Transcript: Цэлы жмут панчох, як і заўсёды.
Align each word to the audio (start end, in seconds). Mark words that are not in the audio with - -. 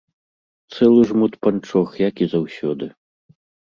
Цэлы 0.77 1.01
жмут 1.13 1.33
панчох, 1.45 1.89
як 2.09 2.15
і 2.27 2.33
заўсёды. 2.35 2.95